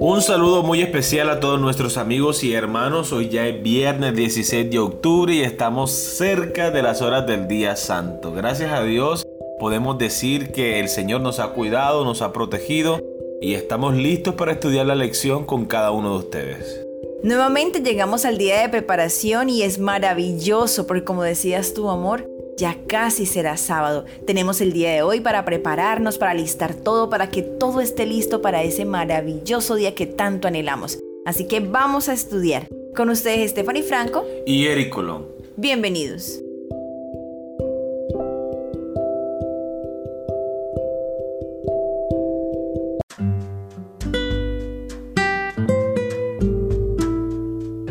Un 0.00 0.22
saludo 0.22 0.62
muy 0.62 0.80
especial 0.80 1.28
a 1.28 1.40
todos 1.40 1.60
nuestros 1.60 1.96
amigos 1.96 2.44
y 2.44 2.54
hermanos. 2.54 3.12
Hoy 3.12 3.28
ya 3.28 3.48
es 3.48 3.60
viernes 3.60 4.14
16 4.14 4.70
de 4.70 4.78
octubre 4.78 5.34
y 5.34 5.42
estamos 5.42 5.90
cerca 5.90 6.70
de 6.70 6.82
las 6.82 7.02
horas 7.02 7.26
del 7.26 7.48
día 7.48 7.74
santo. 7.74 8.32
Gracias 8.32 8.72
a 8.72 8.84
Dios 8.84 9.26
podemos 9.58 9.98
decir 9.98 10.52
que 10.52 10.78
el 10.78 10.88
Señor 10.88 11.20
nos 11.20 11.40
ha 11.40 11.48
cuidado, 11.48 12.04
nos 12.04 12.22
ha 12.22 12.32
protegido 12.32 13.00
y 13.40 13.54
estamos 13.54 13.96
listos 13.96 14.36
para 14.36 14.52
estudiar 14.52 14.86
la 14.86 14.94
lección 14.94 15.44
con 15.44 15.64
cada 15.66 15.90
uno 15.90 16.12
de 16.12 16.18
ustedes. 16.18 16.86
Nuevamente 17.24 17.80
llegamos 17.80 18.24
al 18.24 18.38
día 18.38 18.60
de 18.60 18.68
preparación 18.68 19.50
y 19.50 19.62
es 19.62 19.80
maravilloso 19.80 20.86
porque 20.86 21.02
como 21.02 21.24
decías 21.24 21.74
tu 21.74 21.90
amor, 21.90 22.24
ya 22.58 22.76
casi 22.88 23.24
será 23.24 23.56
sábado. 23.56 24.04
Tenemos 24.26 24.60
el 24.60 24.72
día 24.72 24.90
de 24.90 25.02
hoy 25.02 25.20
para 25.20 25.44
prepararnos, 25.44 26.18
para 26.18 26.34
listar 26.34 26.74
todo, 26.74 27.08
para 27.08 27.30
que 27.30 27.42
todo 27.42 27.80
esté 27.80 28.04
listo 28.04 28.42
para 28.42 28.62
ese 28.64 28.84
maravilloso 28.84 29.76
día 29.76 29.94
que 29.94 30.06
tanto 30.06 30.48
anhelamos. 30.48 30.98
Así 31.24 31.46
que 31.46 31.60
vamos 31.60 32.08
a 32.08 32.12
estudiar. 32.12 32.68
Con 32.94 33.10
ustedes 33.10 33.52
Stephanie 33.52 33.84
Franco 33.84 34.26
y 34.44 34.66
Eric 34.66 34.90
Colón. 34.90 35.26
Bienvenidos. 35.56 36.40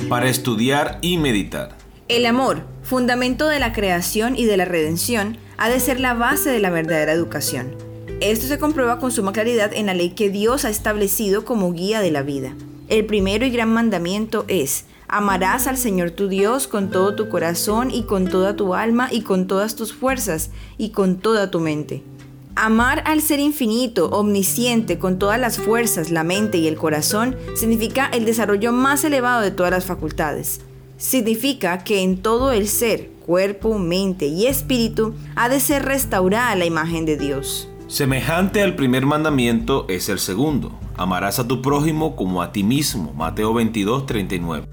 Para 0.10 0.30
estudiar 0.30 1.00
y 1.02 1.18
meditar. 1.18 1.78
El 2.08 2.26
amor, 2.26 2.64
fundamento 2.88 3.50
de 3.50 3.60
la 3.60 3.74
creación 3.74 4.38
y 4.38 4.46
de 4.46 4.56
la 4.56 4.64
redención, 4.64 5.38
ha 5.58 5.68
de 5.68 5.82
ser 5.82 6.00
la 6.00 6.14
base 6.14 6.50
de 6.50 6.60
la 6.60 6.70
verdadera 6.70 7.12
educación. 7.12 7.76
Esto 8.22 8.48
se 8.48 8.60
comprueba 8.60 8.98
con 8.98 9.12
suma 9.12 9.34
claridad 9.34 9.74
en 9.74 9.88
la 9.88 9.94
ley 9.94 10.12
que 10.12 10.30
Dios 10.30 10.64
ha 10.64 10.70
establecido 10.70 11.44
como 11.44 11.74
guía 11.74 12.00
de 12.00 12.12
la 12.12 12.22
vida. 12.22 12.54
El 12.88 13.06
primero 13.06 13.46
y 13.46 13.50
gran 13.50 13.74
mandamiento 13.74 14.46
es, 14.48 14.86
amarás 15.10 15.68
al 15.68 15.78
Señor 15.78 16.12
tu 16.12 16.30
Dios 16.30 16.70
con 16.70 16.90
todo 16.90 17.14
tu 17.14 17.28
corazón 17.28 17.92
y 17.92 18.04
con 18.04 18.30
toda 18.30 18.56
tu 18.56 18.74
alma 18.74 19.10
y 19.12 19.22
con 19.22 19.48
todas 19.48 19.76
tus 19.76 19.94
fuerzas 19.94 20.52
y 20.78 20.92
con 20.92 21.18
toda 21.18 21.52
tu 21.52 21.60
mente. 21.60 22.04
Amar 22.56 23.04
al 23.06 23.22
ser 23.22 23.42
infinito, 23.42 24.08
omnisciente, 24.12 24.98
con 24.98 25.20
todas 25.20 25.42
las 25.42 25.58
fuerzas, 25.58 26.10
la 26.10 26.24
mente 26.24 26.58
y 26.58 26.70
el 26.70 26.78
corazón, 26.78 27.36
significa 27.54 28.10
el 28.14 28.24
desarrollo 28.24 28.72
más 28.72 29.04
elevado 29.04 29.42
de 29.42 29.52
todas 29.52 29.72
las 29.72 29.84
facultades 29.84 30.62
significa 30.98 31.84
que 31.84 32.02
en 32.02 32.18
todo 32.18 32.52
el 32.52 32.68
ser, 32.68 33.10
cuerpo, 33.26 33.78
mente 33.78 34.28
y 34.28 34.48
espíritu, 34.48 35.14
ha 35.36 35.50
de 35.50 35.60
ser 35.60 35.86
restaurada 35.86 36.56
la 36.56 36.66
imagen 36.66 37.06
de 37.06 37.18
Dios. 37.18 37.70
Semejante 37.88 38.62
al 38.62 38.76
primer 38.76 39.06
mandamiento 39.06 39.86
es 39.88 40.10
el 40.10 40.20
segundo. 40.20 40.78
Amarás 40.98 41.40
a 41.40 41.48
tu 41.48 41.62
prójimo 41.62 42.16
como 42.16 42.42
a 42.42 42.52
ti 42.52 42.64
mismo. 42.64 43.14
Mateo 43.14 43.54
22, 43.54 44.06
39. 44.06 44.68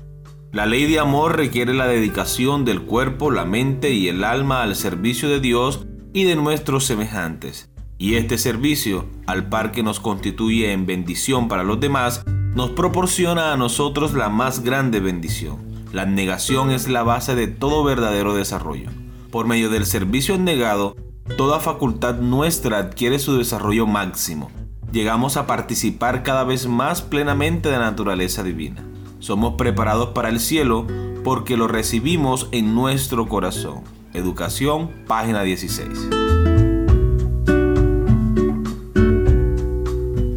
La 0.50 0.67
ley 0.67 0.86
de 0.86 0.98
amor 0.98 1.36
requiere 1.36 1.75
la 1.75 1.86
dedicación 1.86 2.64
del 2.64 2.83
cuerpo, 2.83 3.30
la 3.30 3.45
mente 3.45 3.91
y 3.91 4.08
el 4.08 4.25
alma 4.25 4.62
al 4.62 4.77
servicio 4.77 5.28
de 5.28 5.41
Dios 5.41 5.86
y 6.12 6.25
de 6.25 6.36
nuestros 6.36 6.84
semejantes. 6.84 7.70
Y 7.98 8.14
este 8.14 8.39
servicio, 8.39 9.06
al 9.27 9.48
par 9.48 9.72
que 9.72 9.83
nos 9.83 10.00
constituye 10.00 10.72
en 10.72 10.86
bendición 10.86 11.48
para 11.48 11.64
los 11.64 11.80
demás, 11.80 12.25
nos 12.55 12.70
proporciona 12.70 13.52
a 13.52 13.56
nosotros 13.56 14.14
la 14.14 14.28
más 14.28 14.62
grande 14.62 15.00
bendición. 15.00 15.63
La 15.94 16.06
negación 16.06 16.72
es 16.72 16.88
la 16.88 17.04
base 17.04 17.36
de 17.36 17.46
todo 17.46 17.84
verdadero 17.84 18.34
desarrollo. 18.34 18.90
Por 19.30 19.46
medio 19.46 19.70
del 19.70 19.86
servicio 19.86 20.36
negado, 20.36 20.96
toda 21.36 21.60
facultad 21.60 22.16
nuestra 22.16 22.78
adquiere 22.78 23.20
su 23.20 23.38
desarrollo 23.38 23.86
máximo. 23.86 24.50
Llegamos 24.90 25.36
a 25.36 25.46
participar 25.46 26.24
cada 26.24 26.42
vez 26.42 26.66
más 26.66 27.00
plenamente 27.00 27.68
de 27.68 27.78
la 27.78 27.84
naturaleza 27.84 28.42
divina. 28.42 28.84
Somos 29.20 29.54
preparados 29.54 30.08
para 30.08 30.30
el 30.30 30.40
cielo 30.40 30.84
porque 31.22 31.56
lo 31.56 31.68
recibimos 31.68 32.48
en 32.50 32.74
nuestro 32.74 33.28
corazón. 33.28 33.84
Educación, 34.14 34.90
página 35.06 35.44
16. 35.44 35.88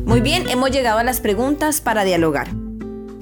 Muy 0.05 0.21
bien, 0.21 0.47
hemos 0.49 0.69
llegado 0.69 0.99
a 0.99 1.03
las 1.03 1.19
preguntas 1.19 1.81
para 1.81 2.03
dialogar. 2.03 2.49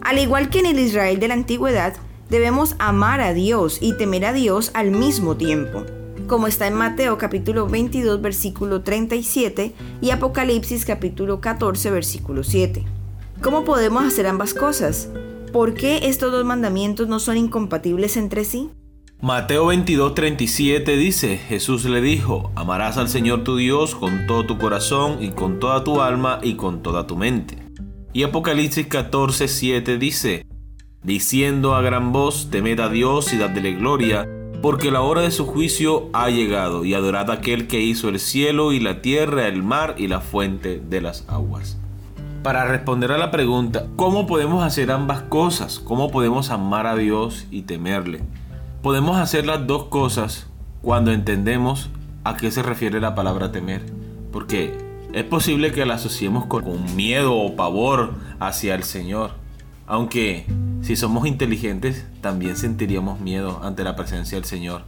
Al 0.02 0.20
igual 0.20 0.50
que 0.50 0.60
en 0.60 0.66
el 0.66 0.80
Israel 0.80 1.22
de 1.22 1.30
la 1.30 1.34
antigüedad, 1.34 1.96
Debemos 2.36 2.76
amar 2.80 3.22
a 3.22 3.34
Dios 3.34 3.78
y 3.80 3.94
temer 3.94 4.26
a 4.26 4.34
Dios 4.34 4.72
al 4.74 4.92
mismo 4.92 5.38
tiempo, 5.38 5.86
como 6.28 6.48
está 6.48 6.68
en 6.68 6.74
Mateo 6.74 7.18
capítulo 7.18 7.66
22 7.70 8.22
versículo 8.22 8.82
37 8.82 9.74
y 10.02 10.10
Apocalipsis 10.10 10.84
capítulo 10.84 11.40
14 11.40 11.92
versículo 11.92 12.44
7. 12.44 12.84
¿Cómo 13.42 13.64
podemos 13.64 14.04
hacer 14.04 14.28
ambas 14.28 14.54
cosas? 14.54 15.08
¿Por 15.54 15.76
qué 15.76 16.10
estos 16.10 16.34
dos 16.34 16.44
mandamientos 16.44 17.08
no 17.08 17.22
son 17.22 17.38
incompatibles 17.38 18.18
entre 18.18 18.44
sí? 18.44 18.70
Mateo 19.22 19.72
22:37 19.72 20.98
dice, 20.98 21.38
Jesús 21.38 21.86
le 21.86 22.02
dijo, 22.02 22.52
amarás 22.56 22.98
al 22.98 23.08
Señor 23.08 23.46
tu 23.46 23.56
Dios 23.56 23.96
con 23.96 24.28
todo 24.28 24.46
tu 24.46 24.58
corazón 24.58 25.24
y 25.24 25.30
con 25.30 25.62
toda 25.62 25.86
tu 25.86 26.02
alma 26.02 26.42
y 26.44 26.56
con 26.56 26.84
toda 26.84 27.08
tu 27.08 27.16
mente. 27.16 27.66
Y 28.12 28.24
Apocalipsis 28.24 28.90
14:7 28.90 29.98
dice, 29.98 30.45
diciendo 31.06 31.76
a 31.76 31.82
gran 31.82 32.12
voz, 32.12 32.50
temed 32.50 32.80
a 32.80 32.90
Dios 32.90 33.32
y 33.32 33.38
dadle 33.38 33.74
gloria, 33.74 34.28
porque 34.62 34.90
la 34.90 35.02
hora 35.02 35.22
de 35.22 35.32
su 35.32 35.46
juicio 35.46 36.10
ha 36.14 36.30
llegado, 36.30 36.84
y 36.84 36.96
adorad 36.96 37.30
a 37.30 37.36
aquel 37.36 37.68
que 37.68 37.82
hizo 37.82 38.10
el 38.10 38.20
cielo 38.20 38.72
y 38.72 38.80
la 38.80 39.02
tierra, 39.02 39.48
el 39.48 39.62
mar 39.62 39.96
y 39.98 40.08
la 40.08 40.20
fuente 40.20 40.82
de 40.84 41.02
las 41.02 41.24
aguas. 41.28 41.78
Para 42.42 42.66
responder 42.66 43.12
a 43.12 43.18
la 43.18 43.32
pregunta, 43.32 43.88
¿cómo 43.96 44.26
podemos 44.26 44.64
hacer 44.64 44.92
ambas 44.92 45.22
cosas? 45.22 45.80
¿Cómo 45.80 46.12
podemos 46.12 46.50
amar 46.50 46.88
a 46.88 46.96
Dios 46.96 47.46
y 47.52 47.64
temerle? 47.64 48.22
Podemos 48.82 49.18
hacer 49.18 49.46
las 49.46 49.66
dos 49.66 49.86
cosas 49.86 50.48
cuando 50.82 51.12
entendemos 51.12 51.90
a 52.24 52.36
qué 52.38 52.52
se 52.52 52.62
refiere 52.62 53.00
la 53.00 53.16
palabra 53.16 53.52
temer. 53.52 53.84
Porque 54.32 54.78
es 55.14 55.24
posible 55.24 55.72
que 55.72 55.86
la 55.86 55.96
asociemos 55.96 56.46
con 56.46 56.96
miedo 56.96 57.36
o 57.36 57.56
pavor 57.56 58.14
hacia 58.40 58.76
el 58.76 58.84
Señor. 58.84 59.45
Aunque 59.88 60.46
si 60.82 60.96
somos 60.96 61.28
inteligentes, 61.28 62.06
también 62.22 62.56
sentiríamos 62.56 63.20
miedo 63.20 63.60
ante 63.64 63.84
la 63.84 63.96
presencia 63.96 64.38
del 64.38 64.46
Señor. 64.46 64.84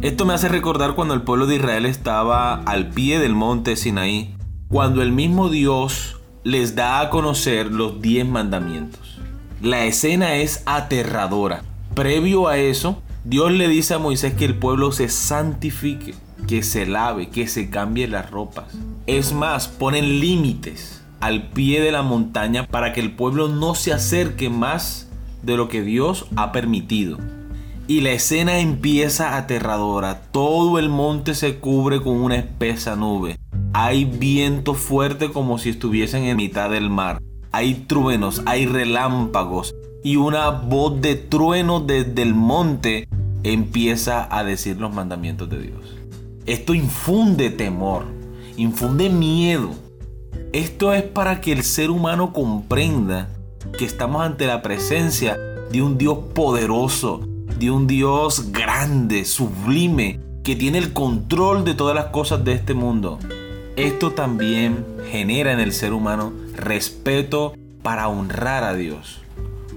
Esto 0.00 0.24
me 0.24 0.34
hace 0.34 0.48
recordar 0.48 0.94
cuando 0.94 1.14
el 1.14 1.22
pueblo 1.22 1.46
de 1.46 1.56
Israel 1.56 1.86
estaba 1.86 2.62
al 2.62 2.88
pie 2.88 3.18
del 3.18 3.34
monte 3.34 3.76
Sinaí, 3.76 4.34
cuando 4.68 5.02
el 5.02 5.12
mismo 5.12 5.48
Dios 5.48 6.20
les 6.44 6.74
da 6.74 7.00
a 7.00 7.10
conocer 7.10 7.72
los 7.72 8.00
diez 8.00 8.26
mandamientos. 8.26 9.18
La 9.60 9.84
escena 9.86 10.36
es 10.36 10.62
aterradora. 10.66 11.62
Previo 11.94 12.48
a 12.48 12.58
eso, 12.58 13.02
Dios 13.24 13.50
le 13.52 13.68
dice 13.68 13.94
a 13.94 13.98
Moisés 13.98 14.34
que 14.34 14.44
el 14.44 14.54
pueblo 14.54 14.92
se 14.92 15.08
santifique, 15.08 16.14
que 16.46 16.62
se 16.62 16.86
lave, 16.86 17.28
que 17.28 17.48
se 17.48 17.68
cambie 17.68 18.06
las 18.06 18.30
ropas. 18.30 18.66
Es 19.06 19.32
más, 19.32 19.68
ponen 19.68 20.20
límites 20.20 20.97
al 21.20 21.48
pie 21.48 21.80
de 21.80 21.92
la 21.92 22.02
montaña 22.02 22.66
para 22.66 22.92
que 22.92 23.00
el 23.00 23.12
pueblo 23.12 23.48
no 23.48 23.74
se 23.74 23.92
acerque 23.92 24.50
más 24.50 25.08
de 25.42 25.56
lo 25.56 25.68
que 25.68 25.82
Dios 25.82 26.26
ha 26.36 26.52
permitido. 26.52 27.18
Y 27.86 28.02
la 28.02 28.10
escena 28.10 28.58
empieza 28.58 29.36
aterradora. 29.36 30.20
Todo 30.30 30.78
el 30.78 30.90
monte 30.90 31.34
se 31.34 31.56
cubre 31.56 32.02
con 32.02 32.16
una 32.20 32.36
espesa 32.36 32.96
nube. 32.96 33.38
Hay 33.72 34.04
viento 34.04 34.74
fuerte 34.74 35.30
como 35.30 35.58
si 35.58 35.70
estuviesen 35.70 36.24
en 36.24 36.36
mitad 36.36 36.70
del 36.70 36.90
mar. 36.90 37.22
Hay 37.50 37.74
truenos, 37.86 38.42
hay 38.44 38.66
relámpagos. 38.66 39.74
Y 40.04 40.16
una 40.16 40.50
voz 40.50 41.00
de 41.00 41.14
trueno 41.14 41.80
desde 41.80 42.22
el 42.22 42.34
monte 42.34 43.08
empieza 43.42 44.28
a 44.36 44.44
decir 44.44 44.76
los 44.76 44.92
mandamientos 44.92 45.48
de 45.48 45.58
Dios. 45.60 45.96
Esto 46.44 46.74
infunde 46.74 47.50
temor, 47.50 48.04
infunde 48.56 49.08
miedo. 49.08 49.70
Esto 50.52 50.94
es 50.94 51.02
para 51.02 51.40
que 51.40 51.52
el 51.52 51.62
ser 51.62 51.90
humano 51.90 52.32
comprenda 52.32 53.28
que 53.78 53.84
estamos 53.84 54.22
ante 54.22 54.46
la 54.46 54.62
presencia 54.62 55.36
de 55.70 55.82
un 55.82 55.98
Dios 55.98 56.18
poderoso, 56.34 57.20
de 57.58 57.70
un 57.70 57.86
Dios 57.86 58.50
grande, 58.52 59.24
sublime, 59.24 60.20
que 60.42 60.56
tiene 60.56 60.78
el 60.78 60.92
control 60.92 61.64
de 61.64 61.74
todas 61.74 61.94
las 61.94 62.06
cosas 62.06 62.44
de 62.44 62.52
este 62.52 62.72
mundo. 62.72 63.18
Esto 63.76 64.12
también 64.12 64.84
genera 65.10 65.52
en 65.52 65.60
el 65.60 65.72
ser 65.72 65.92
humano 65.92 66.32
respeto 66.54 67.54
para 67.82 68.08
honrar 68.08 68.64
a 68.64 68.74
Dios. 68.74 69.20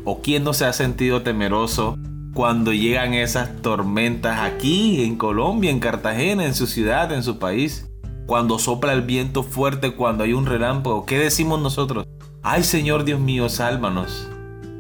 ¿O 0.06 0.22
quién 0.22 0.44
no 0.44 0.54
se 0.54 0.66
ha 0.66 0.74
sentido 0.74 1.22
temeroso 1.22 1.98
cuando 2.34 2.74
llegan 2.74 3.14
esas 3.14 3.62
tormentas 3.62 4.40
aquí 4.40 5.04
en 5.04 5.18
Colombia, 5.18 5.70
en 5.70 5.80
Cartagena, 5.80 6.46
en 6.46 6.56
su 6.56 6.66
ciudad, 6.66 7.12
en 7.12 7.24
su 7.24 7.38
país? 7.38 7.86
Cuando 8.26 8.60
sopla 8.60 8.94
el 8.94 9.02
viento 9.02 9.44
fuerte, 9.44 9.92
cuando 9.96 10.24
hay 10.24 10.34
un 10.34 10.46
relámpago, 10.46 11.06
¿qué 11.06 11.18
decimos 11.18 11.62
nosotros? 11.62 12.08
ay 12.44 12.64
Señor 12.64 13.04
Dios 13.04 13.20
mío, 13.20 13.50
sálvanos. 13.50 14.28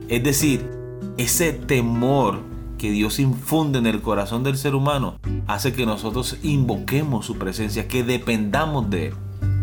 Es 0.07 0.23
decir, 0.23 0.69
ese 1.17 1.53
temor 1.53 2.39
que 2.77 2.91
Dios 2.91 3.19
infunde 3.19 3.79
en 3.79 3.85
el 3.85 4.01
corazón 4.01 4.43
del 4.43 4.57
ser 4.57 4.73
humano 4.73 5.19
hace 5.47 5.71
que 5.73 5.85
nosotros 5.85 6.37
invoquemos 6.41 7.25
su 7.25 7.37
presencia, 7.37 7.87
que 7.87 8.03
dependamos 8.03 8.89
de 8.89 9.07
Él. 9.07 9.13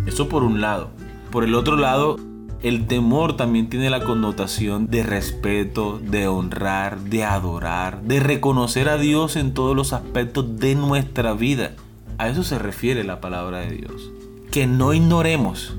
Eso 0.06 0.28
por 0.28 0.44
un 0.44 0.60
lado. 0.60 0.90
Por 1.30 1.44
el 1.44 1.54
otro 1.54 1.76
lado, 1.76 2.16
El 2.60 2.88
temor 2.88 3.36
también 3.36 3.68
tiene 3.68 3.88
la 3.88 4.02
connotación 4.02 4.88
de 4.88 5.04
respeto, 5.04 6.00
de 6.02 6.26
honrar, 6.26 6.98
de 6.98 7.22
adorar, 7.22 8.02
de 8.02 8.18
reconocer 8.18 8.88
a 8.88 8.98
Dios 8.98 9.36
en 9.36 9.54
todos 9.54 9.76
los 9.76 9.92
aspectos 9.92 10.58
de 10.58 10.74
nuestra 10.74 11.34
vida. 11.34 11.76
A 12.18 12.28
eso 12.28 12.42
se 12.42 12.58
refiere 12.58 13.04
la 13.04 13.20
palabra 13.20 13.60
de 13.60 13.70
Dios. 13.70 14.10
Que 14.50 14.66
no 14.66 14.92
ignoremos 14.92 15.76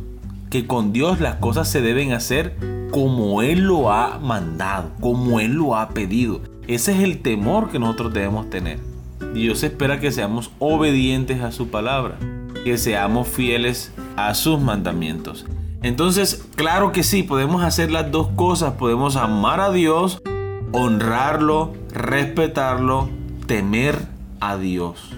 que 0.49 0.65
con 0.65 0.93
Dios 0.93 1.19
las 1.19 1.35
cosas 1.35 1.69
se 1.69 1.81
deben 1.81 2.13
hacer 2.13 2.55
como 2.91 3.41
Él 3.41 3.65
lo 3.65 3.91
ha 3.91 4.19
mandado, 4.19 4.91
como 5.01 5.41
Él 5.41 5.53
lo 5.53 5.75
ha 5.75 5.89
pedido. 5.89 6.41
Ese 6.67 6.93
es 6.93 7.03
el 7.03 7.21
temor 7.21 7.69
que 7.69 7.77
nosotros 7.77 8.13
debemos 8.13 8.49
tener. 8.49 8.79
Dios 9.33 9.63
espera 9.63 9.99
que 9.99 10.11
seamos 10.11 10.51
obedientes 10.59 11.41
a 11.41 11.51
su 11.51 11.67
palabra, 11.67 12.17
que 12.63 12.77
seamos 12.77 13.27
fieles 13.27 13.91
a 14.15 14.33
sus 14.33 14.61
mandamientos. 14.61 15.45
Entonces, 15.81 16.45
claro 16.55 16.91
que 16.91 17.03
sí, 17.03 17.23
podemos 17.23 17.63
hacer 17.63 17.91
las 17.91 18.11
dos 18.11 18.29
cosas. 18.29 18.73
Podemos 18.73 19.17
amar 19.17 19.59
a 19.59 19.71
Dios, 19.71 20.21
honrarlo, 20.71 21.73
respetarlo, 21.91 23.09
temer 23.45 23.97
a 24.39 24.57
Dios. 24.57 25.13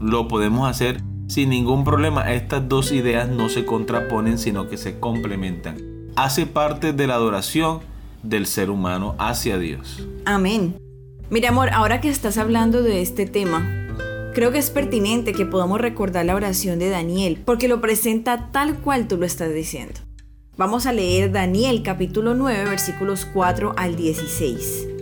Lo 0.00 0.28
podemos 0.28 0.68
hacer 0.68 1.00
sin 1.28 1.50
ningún 1.50 1.84
problema. 1.84 2.32
Estas 2.32 2.68
dos 2.68 2.92
ideas 2.92 3.28
no 3.28 3.48
se 3.48 3.64
contraponen, 3.64 4.38
sino 4.38 4.68
que 4.68 4.76
se 4.76 4.98
complementan. 4.98 5.76
Hace 6.16 6.46
parte 6.46 6.92
de 6.92 7.06
la 7.06 7.14
adoración 7.14 7.80
del 8.22 8.46
ser 8.46 8.70
humano 8.70 9.14
hacia 9.18 9.58
Dios. 9.58 10.06
Amén. 10.24 10.76
Mira, 11.30 11.48
amor, 11.48 11.70
ahora 11.72 12.00
que 12.00 12.08
estás 12.08 12.38
hablando 12.38 12.82
de 12.82 13.02
este 13.02 13.26
tema, 13.26 13.66
creo 14.34 14.52
que 14.52 14.58
es 14.58 14.70
pertinente 14.70 15.32
que 15.32 15.46
podamos 15.46 15.80
recordar 15.80 16.24
la 16.24 16.34
oración 16.34 16.78
de 16.78 16.88
Daniel, 16.88 17.42
porque 17.44 17.68
lo 17.68 17.80
presenta 17.80 18.50
tal 18.52 18.76
cual 18.76 19.08
tú 19.08 19.16
lo 19.16 19.26
estás 19.26 19.52
diciendo. 19.52 20.00
Vamos 20.56 20.86
a 20.86 20.92
leer 20.92 21.32
Daniel 21.32 21.82
capítulo 21.82 22.34
9 22.34 22.64
versículos 22.70 23.26
4 23.26 23.74
al 23.76 23.96
16. 23.96 24.95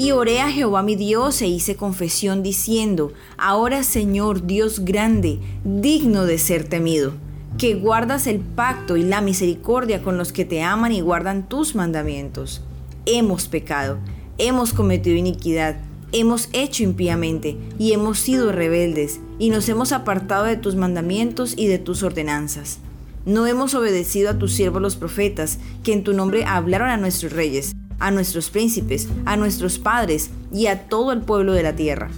Y 0.00 0.12
oré 0.12 0.40
a 0.40 0.50
Jehová 0.50 0.82
mi 0.82 0.96
Dios 0.96 1.42
e 1.42 1.46
hice 1.46 1.76
confesión 1.76 2.42
diciendo, 2.42 3.12
Ahora 3.36 3.82
Señor 3.82 4.46
Dios 4.46 4.80
grande, 4.80 5.40
digno 5.62 6.24
de 6.24 6.38
ser 6.38 6.66
temido, 6.66 7.12
que 7.58 7.74
guardas 7.74 8.26
el 8.26 8.40
pacto 8.40 8.96
y 8.96 9.02
la 9.02 9.20
misericordia 9.20 10.02
con 10.02 10.16
los 10.16 10.32
que 10.32 10.46
te 10.46 10.62
aman 10.62 10.92
y 10.92 11.02
guardan 11.02 11.50
tus 11.50 11.74
mandamientos. 11.74 12.62
Hemos 13.04 13.46
pecado 13.46 13.98
hemos 14.38 14.72
cometido 14.72 15.18
iniquidad, 15.18 15.76
hemos 16.12 16.48
hecho 16.54 16.82
impíamente 16.82 17.58
y 17.78 17.92
hemos 17.92 18.18
sido 18.18 18.52
rebeldes 18.52 19.20
y 19.38 19.50
nos 19.50 19.68
hemos 19.68 19.92
apartado 19.92 20.44
de 20.44 20.56
tus 20.56 20.76
mandamientos 20.76 21.52
y 21.58 21.66
de 21.66 21.78
tus 21.78 22.02
ordenanzas. 22.02 22.78
No 23.26 23.46
hemos 23.46 23.74
obedecido 23.74 24.30
a 24.30 24.38
tus 24.38 24.54
siervos 24.54 24.80
los 24.80 24.96
profetas, 24.96 25.58
que 25.84 25.92
en 25.92 26.04
tu 26.04 26.14
nombre 26.14 26.46
hablaron 26.46 26.88
a 26.88 26.96
nuestros 26.96 27.34
reyes, 27.34 27.74
a 28.00 28.10
nuestros 28.10 28.50
príncipes, 28.50 29.08
a 29.24 29.36
nuestros 29.36 29.78
padres 29.78 30.30
y 30.52 30.66
a 30.66 30.88
todo 30.88 31.12
el 31.12 31.20
pueblo 31.20 31.52
de 31.52 31.62
la 31.62 31.76
tierra. 31.76 32.10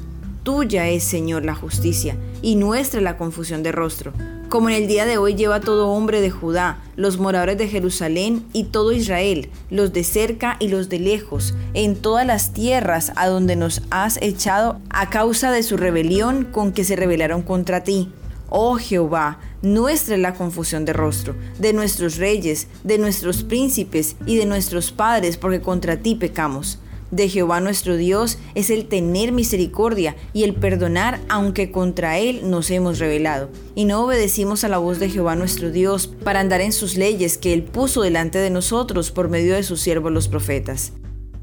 Tuya 0.43 0.89
es, 0.89 1.05
Señor, 1.05 1.45
la 1.45 1.55
justicia, 1.55 2.17
y 2.41 2.57
nuestra 2.57 3.01
la 3.01 3.17
confusión 3.17 3.63
de 3.63 3.71
rostro, 3.71 4.13
como 4.49 4.69
en 4.69 4.75
el 4.75 4.89
día 4.89 5.07
de 5.07 5.17
hoy 5.17 5.35
lleva 5.35 5.61
todo 5.61 5.89
hombre 5.89 6.21
de 6.21 6.31
Judá, 6.31 6.79
los 6.95 7.19
moradores 7.19 7.57
de 7.57 7.69
Jerusalén 7.69 8.45
y 8.53 8.65
todo 8.65 8.93
Israel, 8.93 9.49
los 9.71 9.93
de 9.93 10.05
cerca 10.05 10.57
y 10.59 10.69
los 10.69 10.89
de 10.89 10.99
lejos, 10.99 11.55
en 11.75 11.97
todas 11.97 12.27
las 12.27 12.53
tierras 12.53 13.13
a 13.17 13.29
donde 13.29 13.57
nos 13.57 13.83
has 13.91 14.21
echado 14.21 14.81
a 14.91 15.09
causa 15.09 15.53
de 15.53 15.63
su 15.63 15.77
rebelión 15.77 16.45
con 16.45 16.73
que 16.73 16.85
se 16.85 16.97
rebelaron 16.97 17.43
contra 17.43 17.83
ti. 17.83 18.11
Oh 18.55 18.77
Jehová, 18.77 19.41
nuestra 19.63 20.15
es 20.15 20.21
la 20.21 20.35
confusión 20.35 20.85
de 20.85 20.93
rostro, 20.93 21.35
de 21.59 21.73
nuestros 21.73 22.19
reyes, 22.19 22.69
de 22.85 22.99
nuestros 22.99 23.45
príncipes 23.45 24.15
y 24.27 24.37
de 24.37 24.45
nuestros 24.45 24.93
padres, 24.93 25.39
porque 25.39 25.63
contra 25.63 25.97
ti 25.97 26.17
pecamos 26.17 26.79
de 27.11 27.29
Jehová 27.29 27.61
nuestro 27.61 27.97
Dios 27.97 28.39
es 28.55 28.71
el 28.71 28.89
tener 28.89 29.33
misericordia 29.33 30.17
y 30.33 30.43
el 30.43 30.55
perdonar 30.55 31.21
aunque 31.29 31.71
contra 31.71 32.19
Él 32.19 32.51
nos 32.51 32.71
hemos 32.71 32.99
rebelado. 32.99 33.49
Y 33.75 33.85
no 33.85 34.05
obedecimos 34.05 34.65
a 34.65 34.69
la 34.69 34.79
voz 34.79 34.99
de 34.99 35.09
Jehová 35.09 35.37
nuestro 35.37 35.71
Dios 35.71 36.09
para 36.09 36.41
andar 36.41 36.61
en 36.61 36.73
sus 36.73 36.97
leyes 36.97 37.39
que 37.39 37.53
Él 37.53 37.63
puso 37.63 38.03
delante 38.03 38.39
de 38.39 38.51
nosotros 38.51 39.13
por 39.13 39.29
medio 39.29 39.55
de 39.55 39.63
sus 39.63 39.81
siervos 39.81 40.13
los 40.13 40.29
profetas. 40.29 40.93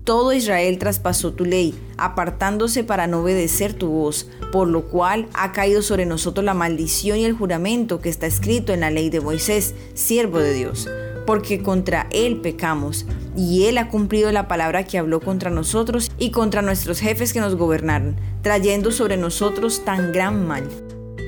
Todo 0.09 0.33
Israel 0.33 0.79
traspasó 0.79 1.33
tu 1.33 1.45
ley, 1.45 1.75
apartándose 1.95 2.83
para 2.83 3.05
no 3.05 3.21
obedecer 3.21 3.75
tu 3.75 3.89
voz, 3.89 4.27
por 4.51 4.67
lo 4.67 4.85
cual 4.85 5.27
ha 5.35 5.51
caído 5.51 5.83
sobre 5.83 6.07
nosotros 6.07 6.43
la 6.43 6.55
maldición 6.55 7.19
y 7.19 7.25
el 7.25 7.33
juramento 7.33 8.01
que 8.01 8.09
está 8.09 8.25
escrito 8.25 8.73
en 8.73 8.79
la 8.79 8.89
ley 8.89 9.11
de 9.11 9.21
Moisés, 9.21 9.75
siervo 9.93 10.39
de 10.39 10.53
Dios 10.53 10.89
porque 11.27 11.61
contra 11.61 12.07
Él 12.09 12.37
pecamos, 12.37 13.05
y 13.37 13.65
Él 13.65 13.77
ha 13.77 13.87
cumplido 13.89 14.31
la 14.31 14.47
palabra 14.47 14.83
que 14.83 14.97
habló 14.97 15.19
contra 15.19 15.51
nosotros 15.51 16.09
y 16.17 16.31
contra 16.31 16.63
nuestros 16.63 16.99
jefes 16.99 17.31
que 17.31 17.39
nos 17.39 17.55
gobernaron, 17.55 18.15
trayendo 18.41 18.91
sobre 18.91 19.15
nosotros 19.15 19.85
tan 19.85 20.11
gran 20.11 20.47
mal. 20.47 20.67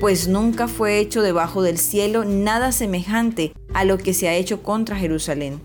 Pues 0.00 0.26
nunca 0.26 0.66
fue 0.66 0.98
hecho 0.98 1.22
debajo 1.22 1.62
del 1.62 1.78
cielo 1.78 2.24
nada 2.24 2.72
semejante 2.72 3.52
a 3.74 3.84
lo 3.84 3.96
que 3.96 4.12
se 4.12 4.26
ha 4.26 4.34
hecho 4.34 4.64
contra 4.64 4.96
Jerusalén. 4.96 5.60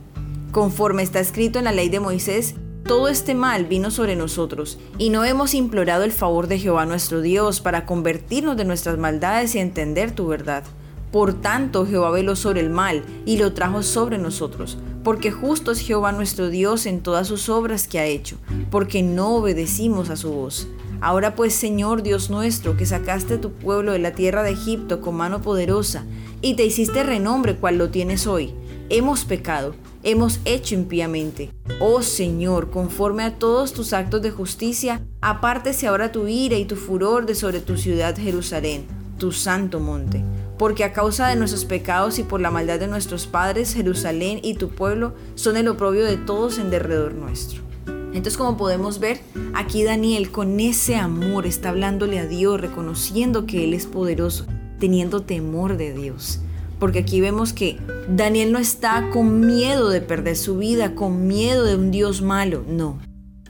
Conforme 0.51 1.01
está 1.01 1.19
escrito 1.19 1.57
en 1.57 1.65
la 1.65 1.71
ley 1.71 1.89
de 1.89 1.99
Moisés, 1.99 2.53
todo 2.87 3.09
este 3.09 3.35
mal 3.35 3.65
vino 3.65 3.91
sobre 3.91 4.15
nosotros, 4.15 4.79
y 4.97 5.09
no 5.09 5.25
hemos 5.25 5.53
implorado 5.53 6.05
el 6.05 6.13
favor 6.13 6.47
de 6.47 6.57
Jehová 6.57 6.85
nuestro 6.85 7.19
Dios 7.19 7.59
para 7.59 7.85
convertirnos 7.85 8.55
de 8.55 8.63
nuestras 8.63 8.97
maldades 8.97 9.55
y 9.55 9.59
entender 9.59 10.11
tu 10.11 10.25
verdad. 10.27 10.63
Por 11.11 11.33
tanto, 11.33 11.85
Jehová 11.85 12.11
veló 12.11 12.37
sobre 12.37 12.61
el 12.61 12.69
mal 12.69 13.03
y 13.25 13.37
lo 13.37 13.51
trajo 13.51 13.83
sobre 13.83 14.17
nosotros, 14.17 14.77
porque 15.03 15.31
justo 15.31 15.71
es 15.71 15.81
Jehová 15.81 16.13
nuestro 16.13 16.47
Dios 16.49 16.85
en 16.85 17.01
todas 17.01 17.27
sus 17.27 17.49
obras 17.49 17.89
que 17.89 17.99
ha 17.99 18.05
hecho, 18.05 18.37
porque 18.71 19.03
no 19.03 19.35
obedecimos 19.35 20.09
a 20.09 20.15
su 20.15 20.31
voz. 20.31 20.69
Ahora 21.01 21.35
pues, 21.35 21.53
Señor 21.53 22.03
Dios 22.03 22.29
nuestro, 22.29 22.77
que 22.77 22.85
sacaste 22.85 23.33
a 23.33 23.41
tu 23.41 23.51
pueblo 23.51 23.91
de 23.91 23.99
la 23.99 24.15
tierra 24.15 24.43
de 24.43 24.51
Egipto 24.51 25.01
con 25.01 25.15
mano 25.15 25.41
poderosa, 25.41 26.05
y 26.41 26.55
te 26.55 26.65
hiciste 26.65 27.03
renombre 27.03 27.57
cual 27.57 27.77
lo 27.77 27.89
tienes 27.89 28.27
hoy, 28.27 28.53
hemos 28.89 29.25
pecado, 29.25 29.75
hemos 30.07 30.39
hecho 30.45 30.73
impíamente. 30.73 31.51
Oh 31.79 32.01
Señor, 32.01 32.71
conforme 32.71 33.23
a 33.23 33.37
todos 33.37 33.73
tus 33.73 33.93
actos 33.93 34.21
de 34.21 34.31
justicia, 34.31 35.01
apártese 35.21 35.85
ahora 35.85 36.11
tu 36.11 36.27
ira 36.27 36.57
y 36.57 36.65
tu 36.65 36.75
furor 36.77 37.25
de 37.25 37.35
sobre 37.35 37.59
tu 37.59 37.77
ciudad 37.77 38.17
Jerusalén, 38.17 38.85
tu 39.19 39.31
santo 39.31 39.79
monte 39.79 40.23
porque 40.57 40.83
a 40.83 40.91
causa 40.91 41.27
de 41.27 41.35
nuestros 41.35 41.65
pecados 41.65 42.17
y 42.19 42.23
por 42.23 42.41
la 42.41 42.51
maldad 42.51 42.79
de 42.79 42.87
nuestros 42.87 43.27
padres, 43.27 43.73
Jerusalén 43.73 44.39
y 44.41 44.55
tu 44.55 44.69
pueblo 44.69 45.13
son 45.35 45.55
el 45.55 45.67
oprobio 45.67 46.03
de 46.03 46.17
todos 46.17 46.57
en 46.57 46.69
derredor 46.69 47.13
nuestro. 47.13 47.61
Entonces, 47.85 48.37
como 48.37 48.57
podemos 48.57 48.99
ver, 48.99 49.19
aquí 49.53 49.83
Daniel 49.83 50.31
con 50.31 50.59
ese 50.59 50.95
amor 50.95 51.45
está 51.45 51.69
hablándole 51.69 52.17
a 52.19 52.25
Dios, 52.25 52.59
reconociendo 52.59 53.45
que 53.45 53.63
Él 53.63 53.75
es 53.75 53.85
poderoso, 53.85 54.47
teniendo 54.79 55.21
temor 55.21 55.77
de 55.77 55.93
Dios. 55.93 56.39
Porque 56.79 56.99
aquí 56.99 57.21
vemos 57.21 57.53
que 57.53 57.77
Daniel 58.09 58.51
no 58.51 58.59
está 58.59 59.09
con 59.11 59.45
miedo 59.45 59.89
de 59.89 60.01
perder 60.01 60.35
su 60.35 60.57
vida, 60.57 60.95
con 60.95 61.27
miedo 61.27 61.63
de 61.63 61.75
un 61.75 61.91
Dios 61.91 62.21
malo, 62.21 62.63
no. 62.67 62.99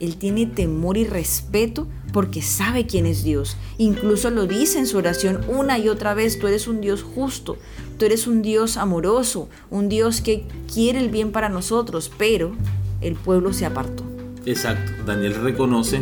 Él 0.00 0.16
tiene 0.16 0.46
temor 0.46 0.96
y 0.96 1.04
respeto 1.04 1.88
porque 2.12 2.40
sabe 2.40 2.86
quién 2.86 3.06
es 3.06 3.24
Dios. 3.24 3.56
Incluso 3.78 4.30
lo 4.30 4.46
dice 4.46 4.78
en 4.78 4.86
su 4.86 4.96
oración 4.96 5.40
una 5.48 5.78
y 5.78 5.88
otra 5.88 6.14
vez, 6.14 6.38
tú 6.38 6.46
eres 6.46 6.68
un 6.68 6.80
Dios 6.80 7.02
justo, 7.02 7.58
tú 7.98 8.04
eres 8.04 8.26
un 8.26 8.42
Dios 8.42 8.76
amoroso, 8.76 9.48
un 9.70 9.88
Dios 9.88 10.20
que 10.20 10.44
quiere 10.72 11.00
el 11.00 11.10
bien 11.10 11.32
para 11.32 11.48
nosotros, 11.48 12.10
pero 12.16 12.52
el 13.00 13.14
pueblo 13.14 13.52
se 13.52 13.66
apartó. 13.66 14.04
Exacto, 14.46 14.92
Daniel 15.04 15.34
reconoce 15.34 16.00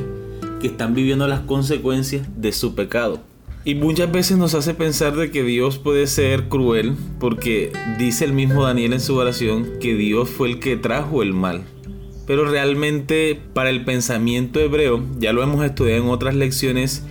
que 0.60 0.68
están 0.68 0.94
viviendo 0.94 1.26
las 1.26 1.40
consecuencias 1.40 2.26
de 2.36 2.52
su 2.52 2.74
pecado. 2.74 3.20
Y 3.66 3.74
muchas 3.74 4.10
veces 4.10 4.38
nos 4.38 4.54
hace 4.54 4.72
pensar 4.72 5.14
de 5.14 5.30
que 5.30 5.42
Dios 5.42 5.76
puede 5.76 6.06
ser 6.06 6.48
cruel 6.48 6.94
porque 7.20 7.70
dice 7.98 8.24
el 8.24 8.32
mismo 8.32 8.64
Daniel 8.64 8.94
en 8.94 9.00
su 9.00 9.14
oración 9.16 9.72
que 9.80 9.94
Dios 9.94 10.30
fue 10.30 10.48
el 10.48 10.60
que 10.60 10.76
trajo 10.78 11.22
el 11.22 11.34
mal 11.34 11.64
pero 12.26 12.44
realmente 12.44 13.40
para 13.54 13.70
el 13.70 13.84
pensamiento 13.84 14.58
hebreo, 14.60 15.02
ya 15.18 15.32
lo 15.32 15.42
hemos 15.42 15.64
estudiado 15.64 16.02
en 16.02 16.10
otras 16.10 16.34
lecciones, 16.34 17.04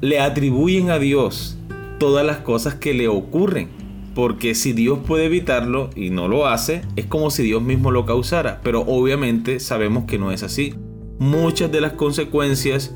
le 0.00 0.20
atribuyen 0.20 0.90
a 0.90 1.00
Dios 1.00 1.58
todas 1.98 2.24
las 2.24 2.38
cosas 2.38 2.76
que 2.76 2.94
le 2.94 3.08
ocurren. 3.08 3.68
Porque 4.14 4.54
si 4.54 4.72
Dios 4.74 5.00
puede 5.06 5.24
evitarlo 5.24 5.88
y 5.96 6.10
no 6.10 6.28
lo 6.28 6.46
hace, 6.46 6.82
es 6.96 7.06
como 7.06 7.30
si 7.30 7.42
Dios 7.42 7.62
mismo 7.62 7.90
lo 7.90 8.04
causara. 8.04 8.60
Pero 8.62 8.82
obviamente 8.82 9.58
sabemos 9.58 10.04
que 10.04 10.18
no 10.18 10.30
es 10.32 10.42
así. 10.42 10.74
Muchas 11.18 11.72
de 11.72 11.80
las 11.80 11.92
consecuencias, 11.92 12.94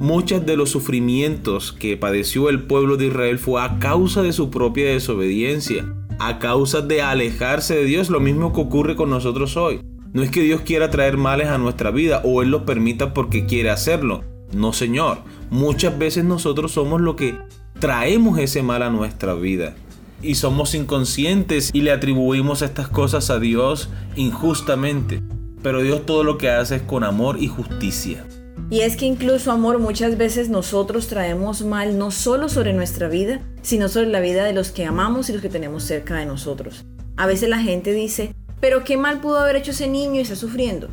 muchos 0.00 0.46
de 0.46 0.56
los 0.56 0.70
sufrimientos 0.70 1.72
que 1.72 1.96
padeció 1.96 2.48
el 2.48 2.62
pueblo 2.62 2.96
de 2.96 3.06
Israel 3.08 3.38
fue 3.38 3.62
a 3.62 3.78
causa 3.78 4.22
de 4.22 4.32
su 4.32 4.50
propia 4.50 4.88
desobediencia, 4.88 5.94
a 6.18 6.38
causa 6.38 6.80
de 6.80 7.02
alejarse 7.02 7.76
de 7.76 7.84
Dios, 7.84 8.08
lo 8.08 8.18
mismo 8.18 8.52
que 8.52 8.62
ocurre 8.62 8.96
con 8.96 9.10
nosotros 9.10 9.58
hoy. 9.58 9.80
No 10.14 10.22
es 10.22 10.30
que 10.30 10.40
Dios 10.40 10.62
quiera 10.62 10.90
traer 10.90 11.18
males 11.18 11.48
a 11.48 11.58
nuestra 11.58 11.90
vida 11.90 12.22
o 12.24 12.42
Él 12.42 12.50
lo 12.50 12.64
permita 12.64 13.12
porque 13.12 13.44
quiere 13.44 13.70
hacerlo. 13.70 14.24
No, 14.52 14.72
Señor. 14.72 15.18
Muchas 15.50 15.96
veces 15.98 16.24
nosotros 16.24 16.72
somos 16.72 17.00
lo 17.00 17.14
que 17.14 17.36
traemos 17.78 18.38
ese 18.38 18.62
mal 18.62 18.82
a 18.82 18.90
nuestra 18.90 19.34
vida. 19.34 19.76
y 20.22 20.34
somos 20.34 20.74
inconscientes 20.74 21.70
y 21.72 21.80
le 21.80 21.92
atribuimos 21.92 22.60
estas 22.60 22.88
cosas 22.88 23.30
a 23.30 23.38
Dios 23.38 23.88
injustamente. 24.16 25.22
Pero 25.62 25.82
Dios 25.82 26.04
todo 26.04 26.24
lo 26.24 26.36
que 26.36 26.50
hace 26.50 26.76
es 26.76 26.82
con 26.82 27.04
amor 27.04 27.36
y 27.40 27.48
justicia. 27.48 28.26
Y 28.70 28.82
es 28.82 28.96
que 28.96 29.04
incluso, 29.04 29.50
amor, 29.50 29.80
muchas 29.80 30.16
veces 30.16 30.48
nosotros 30.48 31.08
traemos 31.08 31.62
mal 31.62 31.98
no 31.98 32.12
solo 32.12 32.48
sobre 32.48 32.72
nuestra 32.72 33.08
vida, 33.08 33.40
sino 33.62 33.88
sobre 33.88 34.06
la 34.06 34.20
vida 34.20 34.44
de 34.44 34.52
los 34.52 34.70
que 34.70 34.84
amamos 34.84 35.28
y 35.28 35.32
los 35.32 35.42
que 35.42 35.48
tenemos 35.48 35.82
cerca 35.82 36.16
de 36.16 36.26
nosotros. 36.26 36.84
A 37.16 37.26
veces 37.26 37.48
la 37.48 37.58
gente 37.58 37.92
dice, 37.92 38.32
pero 38.60 38.84
qué 38.84 38.96
mal 38.96 39.20
pudo 39.20 39.38
haber 39.38 39.56
hecho 39.56 39.72
ese 39.72 39.88
niño 39.88 40.14
y 40.14 40.20
está 40.20 40.36
sufriendo. 40.36 40.88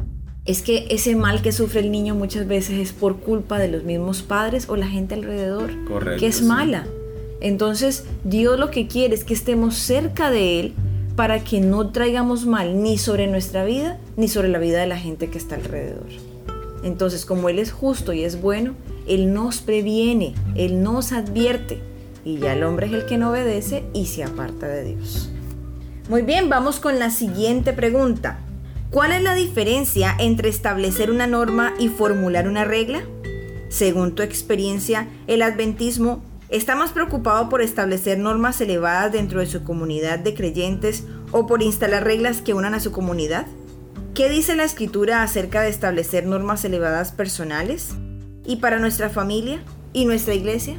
Es 0.46 0.64
que 0.64 0.88
ese 0.90 1.16
mal 1.16 1.44
que 1.44 1.52
sufre 1.52 1.82
el 1.82 1.92
niño 1.92 2.16
muchas 2.16 2.48
veces 2.48 2.80
es 2.80 2.94
por 2.94 3.20
culpa 3.20 3.60
de 3.60 3.68
los 3.68 3.84
mismos 3.84 4.24
padres 4.24 4.68
o 4.70 4.76
la 4.76 4.88
gente 4.88 5.14
alrededor, 5.14 5.70
Correcto, 5.86 6.20
que 6.20 6.28
es 6.28 6.38
sí. 6.38 6.46
mala. 6.46 6.88
Entonces, 7.42 8.06
Dios 8.24 8.58
lo 8.58 8.72
que 8.72 8.88
quiere 8.88 9.14
es 9.14 9.24
que 9.24 9.36
estemos 9.36 9.76
cerca 9.76 10.32
de 10.32 10.60
Él 10.60 10.74
para 11.16 11.44
que 11.44 11.60
no 11.60 11.92
traigamos 11.92 12.48
mal 12.48 12.82
ni 12.82 12.98
sobre 12.98 13.28
nuestra 13.28 13.66
vida 13.66 14.00
ni 14.16 14.28
sobre 14.30 14.48
la 14.48 14.58
vida 14.58 14.80
de 14.80 14.88
la 14.88 14.98
gente 14.98 15.30
que 15.30 15.38
está 15.38 15.56
alrededor. 15.56 16.08
Entonces, 16.88 17.26
como 17.26 17.50
Él 17.50 17.60
es 17.60 17.74
justo 17.74 18.14
y 18.14 18.24
es 18.24 18.42
bueno, 18.42 18.74
Él 19.08 19.34
nos 19.34 19.60
previene, 19.60 20.34
Él 20.56 20.82
nos 20.82 21.12
advierte. 21.12 21.80
Y 22.24 22.38
ya 22.40 22.54
el 22.54 22.64
hombre 22.64 22.88
es 22.88 22.94
el 22.94 23.06
que 23.06 23.18
no 23.18 23.32
obedece 23.32 23.84
y 23.94 24.06
se 24.06 24.24
aparta 24.24 24.68
de 24.68 24.96
Dios. 24.96 25.30
Muy 26.10 26.22
bien, 26.22 26.50
vamos 26.50 26.80
con 26.80 26.98
la 26.98 27.10
siguiente 27.10 27.74
pregunta. 27.74 28.40
¿Cuál 28.90 29.12
es 29.12 29.22
la 29.22 29.36
diferencia 29.36 30.16
entre 30.18 30.48
establecer 30.48 31.12
una 31.12 31.28
norma 31.28 31.74
y 31.78 31.90
formular 31.90 32.48
una 32.48 32.64
regla? 32.64 33.02
Según 33.68 34.16
tu 34.16 34.24
experiencia, 34.24 35.10
el 35.28 35.42
adventismo 35.42 36.24
está 36.48 36.76
más 36.76 36.92
preocupado 36.92 37.50
por 37.50 37.62
establecer 37.62 38.18
normas 38.18 38.62
elevadas 38.62 39.12
dentro 39.12 39.42
de 39.42 39.46
su 39.46 39.66
comunidad 39.66 40.20
de 40.20 40.34
creyentes 40.34 41.04
o 41.34 41.48
por 41.48 41.62
instalar 41.62 42.06
reglas 42.06 42.42
que 42.42 42.54
unan 42.54 42.74
a 42.74 42.80
su 42.80 42.94
comunidad. 42.94 43.46
¿Qué 44.18 44.32
dice 44.32 44.56
la 44.56 44.64
escritura 44.64 45.22
acerca 45.22 45.62
de 45.62 45.70
establecer 45.70 46.26
normas 46.26 46.66
elevadas 46.66 47.12
personales? 47.12 47.94
¿Y 48.48 48.56
para 48.56 48.80
nuestra 48.80 49.12
familia 49.12 49.60
y 49.94 50.06
nuestra 50.06 50.34
iglesia? 50.34 50.76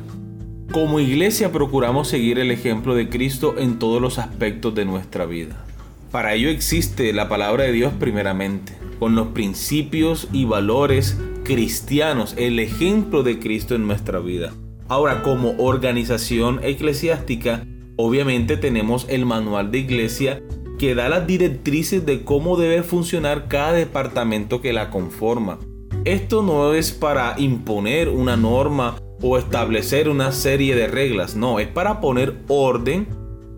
Como 0.73 0.99
iglesia 0.99 1.52
procuramos 1.52 2.09
seguir 2.09 2.40
el 2.40 2.50
ejemplo 2.50 2.97
de 2.97 3.09
Cristo 3.09 3.54
en 3.57 3.78
todos 3.78 4.02
los 4.02 4.18
aspectos 4.18 4.75
de 4.75 4.87
nuestra 4.87 5.25
vida. 5.25 5.64
Para 6.11 6.35
ello 6.35 6.49
existe 6.49 7.12
la 7.12 7.28
palabra 7.28 7.62
de 7.62 7.71
Dios 7.71 7.92
primeramente, 8.00 8.73
con 8.99 9.14
los 9.14 9.28
principios 9.28 10.26
y 10.33 10.45
valores 10.45 11.16
cristianos, 11.45 12.35
el 12.38 12.59
ejemplo 12.59 13.23
de 13.23 13.38
Cristo 13.38 13.76
en 13.76 13.87
nuestra 13.87 14.18
vida. 14.18 14.52
Ahora, 14.88 15.23
como 15.23 15.54
organización 15.59 16.59
eclesiástica, 16.64 17.64
obviamente 17.95 18.57
tenemos 18.57 19.07
el 19.09 19.26
manual 19.26 19.71
de 19.71 19.78
iglesia 19.78 20.42
que 20.78 20.94
da 20.94 21.08
las 21.08 21.26
directrices 21.26 22.06
de 22.06 22.25
cómo 22.25 22.56
debe 22.56 22.82
funcionar 22.82 23.49
cada 23.49 23.73
departamento 23.73 24.62
que 24.62 24.73
la 24.73 24.90
conforma. 24.90 25.58
Esto 26.04 26.42
no 26.42 26.73
es 26.73 26.92
para 26.92 27.35
imponer 27.38 28.08
una 28.08 28.37
norma 28.37 28.97
o 29.20 29.37
establecer 29.37 30.08
una 30.08 30.30
serie 30.32 30.76
de 30.76 30.87
reglas, 30.87 31.35
no, 31.35 31.58
es 31.58 31.66
para 31.66 32.00
poner 32.00 32.37
orden 32.47 33.08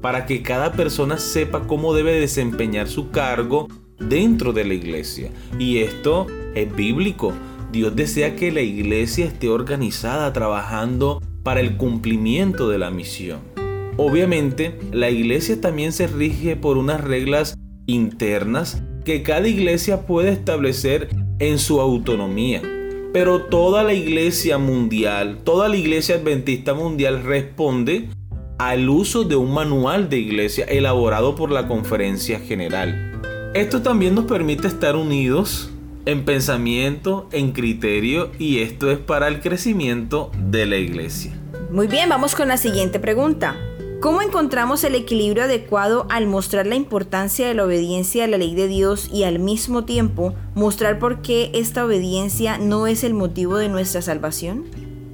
para 0.01 0.25
que 0.25 0.43
cada 0.43 0.73
persona 0.73 1.19
sepa 1.19 1.67
cómo 1.67 1.93
debe 1.93 2.19
desempeñar 2.19 2.89
su 2.89 3.11
cargo 3.11 3.69
dentro 3.99 4.53
de 4.53 4.65
la 4.65 4.75
iglesia. 4.75 5.31
Y 5.59 5.79
esto 5.79 6.27
es 6.55 6.75
bíblico. 6.75 7.35
Dios 7.71 7.95
desea 7.95 8.35
que 8.35 8.51
la 8.51 8.63
iglesia 8.63 9.27
esté 9.27 9.49
organizada 9.49 10.33
trabajando 10.33 11.21
para 11.43 11.61
el 11.61 11.77
cumplimiento 11.77 12.69
de 12.69 12.79
la 12.79 12.91
misión. 12.91 13.41
Obviamente, 14.03 14.79
la 14.93 15.11
iglesia 15.11 15.61
también 15.61 15.93
se 15.93 16.07
rige 16.07 16.57
por 16.57 16.79
unas 16.79 17.03
reglas 17.03 17.59
internas 17.85 18.83
que 19.05 19.23
cada 19.23 19.47
iglesia 19.47 20.07
puede 20.07 20.31
establecer 20.31 21.11
en 21.39 21.59
su 21.59 21.83
autonomía. 21.83 22.63
Pero 23.13 23.43
toda 23.43 23.83
la 23.83 23.93
iglesia 23.93 24.57
mundial, 24.57 25.41
toda 25.45 25.69
la 25.69 25.77
iglesia 25.77 26.15
adventista 26.15 26.73
mundial 26.73 27.23
responde 27.25 28.09
al 28.59 28.89
uso 28.89 29.25
de 29.25 29.37
un 29.37 29.53
manual 29.53 30.09
de 30.09 30.17
iglesia 30.17 30.65
elaborado 30.65 31.35
por 31.35 31.51
la 31.51 31.69
conferencia 31.69 32.41
general. 32.41 33.21
Esto 33.53 33.83
también 33.83 34.15
nos 34.15 34.25
permite 34.25 34.67
estar 34.67 34.97
unidos 34.97 35.73
en 36.07 36.25
pensamiento, 36.25 37.29
en 37.33 37.53
criterio 37.53 38.31
y 38.39 38.61
esto 38.61 38.91
es 38.91 38.97
para 38.97 39.29
el 39.29 39.41
crecimiento 39.41 40.31
de 40.39 40.65
la 40.65 40.79
iglesia. 40.79 41.39
Muy 41.71 41.87
bien, 41.87 42.09
vamos 42.09 42.35
con 42.35 42.49
la 42.49 42.57
siguiente 42.57 42.99
pregunta. 42.99 43.59
¿Cómo 44.01 44.23
encontramos 44.23 44.83
el 44.85 44.95
equilibrio 44.95 45.43
adecuado 45.43 46.07
al 46.09 46.27
mostrar 46.27 46.67
la 46.67 46.75
importancia 46.75 47.47
de 47.47 47.53
la 47.53 47.65
obediencia 47.65 48.25
a 48.25 48.29
la 48.29 48.39
ley 48.39 48.55
de 48.55 48.67
Dios 48.67 49.11
y 49.13 49.25
al 49.25 49.39
mismo 49.39 49.85
tiempo 49.85 50.35
mostrar 50.55 50.99
por 50.99 51.21
qué 51.21 51.51
esta 51.53 51.85
obediencia 51.85 52.57
no 52.57 52.87
es 52.87 53.05
el 53.05 53.13
motivo 53.13 53.59
de 53.59 53.69
nuestra 53.69 54.01
salvación? 54.01 54.65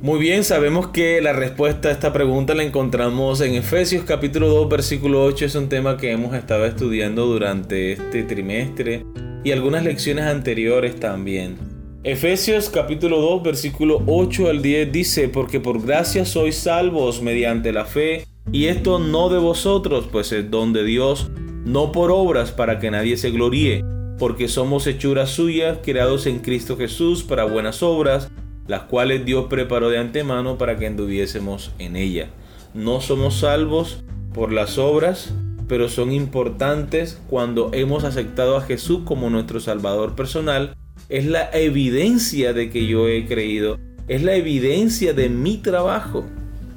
Muy 0.03 0.21
bien, 0.21 0.45
sabemos 0.45 0.87
que 0.89 1.21
la 1.21 1.33
respuesta 1.33 1.89
a 1.89 1.91
esta 1.91 2.13
pregunta 2.13 2.55
la 2.55 2.63
encontramos 2.63 3.41
en 3.41 3.57
Efesios 3.57 4.05
capítulo 4.05 4.47
2 4.51 4.69
versículo 4.69 5.25
8. 5.25 5.47
Es 5.47 5.57
un 5.57 5.69
tema 5.69 5.97
que 5.97 6.13
hemos 6.13 6.33
estado 6.37 6.65
estudiando 6.65 7.27
durante 7.27 7.91
este 7.91 8.23
trimestre 8.23 9.05
y 9.43 9.51
algunas 9.51 9.83
lecciones 9.83 10.27
anteriores 10.27 11.01
también. 11.01 11.57
Efesios 12.05 12.71
capítulo 12.71 13.21
2 13.21 13.43
versículo 13.43 14.01
8 14.07 14.49
al 14.49 14.63
10 14.63 14.93
dice, 14.93 15.29
porque 15.29 15.59
por 15.59 15.85
gracia 15.85 16.25
sois 16.25 16.55
salvos 16.55 17.21
mediante 17.21 17.73
la 17.73 17.85
fe, 17.85 18.25
y 18.53 18.67
esto 18.67 18.99
no 18.99 19.29
de 19.29 19.39
vosotros, 19.39 20.09
pues 20.11 20.33
es 20.33 20.51
don 20.51 20.73
de 20.73 20.85
Dios, 20.85 21.29
no 21.65 21.91
por 21.91 22.11
obras 22.13 22.53
para 22.53 22.79
que 22.79 22.91
nadie 22.91 23.17
se 23.17 23.31
gloríe, 23.31 23.85
porque 24.19 24.49
somos 24.49 24.87
hechuras 24.87 25.31
suyas, 25.31 25.79
creados 25.83 26.27
en 26.27 26.39
Cristo 26.39 26.77
Jesús 26.77 27.25
para 27.25 27.45
buenas 27.45 27.83
obras, 27.83 28.31
las 28.69 28.83
cuales 28.83 29.25
Dios 29.25 29.47
preparó 29.49 29.91
de 29.91 29.99
antemano 29.99 30.59
para 30.59 30.77
que 30.77 30.87
anduviésemos 30.87 31.73
en 31.79 31.97
ella. 31.97 32.31
No 32.73 33.01
somos 33.01 33.41
salvos 33.41 34.05
por 34.33 34.53
las 34.53 34.79
obras, 34.79 35.35
pero 35.69 35.89
son 35.89 36.13
importantes 36.13 37.21
cuando 37.29 37.71
hemos 37.73 38.05
aceptado 38.05 38.57
a 38.57 38.63
Jesús 38.63 39.01
como 39.05 39.29
nuestro 39.29 39.61
Salvador 39.61 40.15
personal. 40.15 40.77
Es 41.09 41.27
la 41.27 41.51
evidencia 41.53 42.53
de 42.53 42.71
que 42.71 42.87
yo 42.87 43.09
he 43.09 43.27
creído, 43.27 43.79
es 44.09 44.23
la 44.23 44.35
evidencia 44.35 45.13
de 45.13 45.29
mi 45.29 45.59
trabajo 45.59 46.25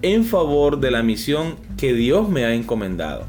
en 0.01 0.23
favor 0.23 0.79
de 0.79 0.91
la 0.91 1.03
misión 1.03 1.55
que 1.77 1.93
Dios 1.93 2.29
me 2.29 2.45
ha 2.45 2.53
encomendado. 2.53 3.25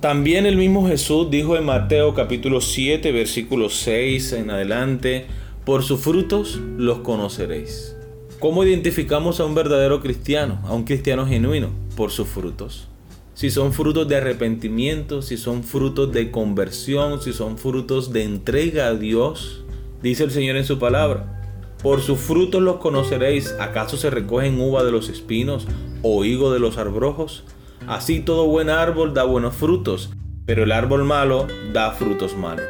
También 0.00 0.46
el 0.46 0.56
mismo 0.56 0.86
Jesús 0.86 1.30
dijo 1.30 1.56
en 1.56 1.64
Mateo 1.64 2.14
capítulo 2.14 2.60
7 2.60 3.10
versículo 3.12 3.68
6 3.68 4.32
en 4.34 4.50
adelante, 4.50 5.26
por 5.64 5.82
sus 5.82 6.00
frutos 6.00 6.60
los 6.76 7.00
conoceréis. 7.00 7.94
¿Cómo 8.38 8.64
identificamos 8.64 9.40
a 9.40 9.44
un 9.44 9.54
verdadero 9.54 10.00
cristiano, 10.00 10.60
a 10.64 10.72
un 10.72 10.84
cristiano 10.84 11.26
genuino? 11.26 11.70
Por 11.96 12.12
sus 12.12 12.28
frutos. 12.28 12.88
Si 13.34 13.50
son 13.50 13.72
frutos 13.72 14.08
de 14.08 14.16
arrepentimiento, 14.16 15.22
si 15.22 15.36
son 15.36 15.62
frutos 15.62 16.12
de 16.12 16.30
conversión, 16.30 17.20
si 17.20 17.32
son 17.32 17.58
frutos 17.58 18.12
de 18.12 18.24
entrega 18.24 18.86
a 18.86 18.94
Dios, 18.94 19.64
dice 20.02 20.24
el 20.24 20.30
Señor 20.30 20.56
en 20.56 20.64
su 20.64 20.78
palabra. 20.78 21.37
Por 21.82 22.00
sus 22.00 22.18
frutos 22.18 22.60
los 22.60 22.76
conoceréis. 22.76 23.54
¿Acaso 23.60 23.96
se 23.96 24.10
recogen 24.10 24.60
uva 24.60 24.82
de 24.82 24.90
los 24.90 25.08
espinos 25.08 25.66
o 26.02 26.24
higo 26.24 26.52
de 26.52 26.58
los 26.58 26.76
arbrojos? 26.76 27.44
Así 27.86 28.20
todo 28.20 28.46
buen 28.46 28.68
árbol 28.68 29.14
da 29.14 29.22
buenos 29.22 29.54
frutos, 29.54 30.10
pero 30.44 30.64
el 30.64 30.72
árbol 30.72 31.04
malo 31.04 31.46
da 31.72 31.92
frutos 31.92 32.36
malos. 32.36 32.66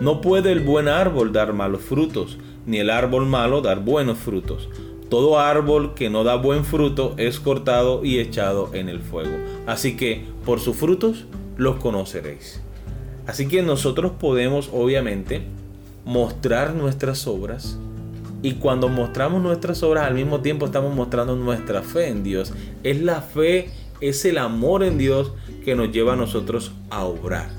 No 0.00 0.20
puede 0.20 0.50
el 0.50 0.60
buen 0.60 0.88
árbol 0.88 1.32
dar 1.32 1.52
malos 1.52 1.82
frutos, 1.82 2.38
ni 2.66 2.78
el 2.78 2.90
árbol 2.90 3.26
malo 3.26 3.60
dar 3.60 3.84
buenos 3.84 4.18
frutos. 4.18 4.68
Todo 5.08 5.38
árbol 5.38 5.94
que 5.94 6.10
no 6.10 6.24
da 6.24 6.34
buen 6.34 6.64
fruto 6.64 7.14
es 7.16 7.38
cortado 7.40 8.04
y 8.04 8.18
echado 8.18 8.70
en 8.74 8.88
el 8.88 9.00
fuego. 9.00 9.36
Así 9.66 9.96
que 9.96 10.24
por 10.44 10.58
sus 10.58 10.76
frutos 10.76 11.26
los 11.56 11.76
conoceréis. 11.76 12.60
Así 13.26 13.46
que 13.46 13.62
nosotros 13.62 14.12
podemos 14.18 14.68
obviamente 14.72 15.42
mostrar 16.04 16.74
nuestras 16.74 17.26
obras 17.26 17.78
y 18.42 18.54
cuando 18.54 18.88
mostramos 18.88 19.42
nuestras 19.42 19.82
obras 19.82 20.06
al 20.06 20.14
mismo 20.14 20.40
tiempo 20.40 20.66
estamos 20.66 20.94
mostrando 20.94 21.36
nuestra 21.36 21.82
fe 21.82 22.08
en 22.08 22.22
Dios. 22.22 22.52
Es 22.82 23.00
la 23.00 23.20
fe, 23.20 23.70
es 24.00 24.24
el 24.24 24.38
amor 24.38 24.82
en 24.82 24.98
Dios 24.98 25.32
que 25.64 25.74
nos 25.74 25.90
lleva 25.92 26.12
a 26.12 26.16
nosotros 26.16 26.72
a 26.90 27.04
obrar, 27.04 27.50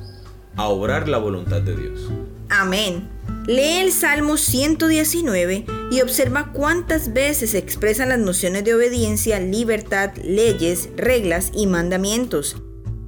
a 0.56 0.68
obrar 0.68 1.10
la 1.10 1.18
voluntad 1.18 1.62
de 1.62 1.76
Dios. 1.76 2.10
Amén. 2.50 3.08
Lee 3.46 3.80
el 3.80 3.92
Salmo 3.92 4.38
119 4.38 5.66
y 5.92 6.02
observa 6.02 6.52
cuántas 6.54 7.14
veces 7.14 7.52
se 7.52 7.58
expresan 7.58 8.10
las 8.10 8.20
nociones 8.20 8.64
de 8.64 8.76
obediencia, 8.76 9.40
libertad, 9.40 10.12
leyes, 10.24 10.90
reglas 10.96 11.52
y 11.54 11.68
mandamientos. 11.68 12.58